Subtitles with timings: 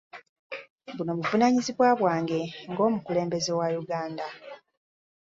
[0.95, 2.39] Buno buvunaanyizibwa bwange
[2.71, 4.25] ng'omukulembeze wa Uganda